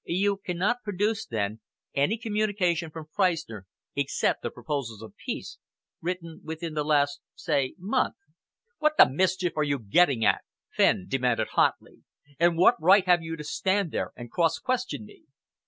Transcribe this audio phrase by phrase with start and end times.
[0.03, 1.59] "You cannot produce, then,
[1.93, 5.59] any communication from Freistner, except the proposals of peace,
[6.01, 8.15] written within the last say month?"
[8.79, 10.41] "What the mischief are you getting at?"
[10.71, 12.01] Fenn demanded hotly.
[12.39, 15.25] "And what right have you to stand there and cross question me?"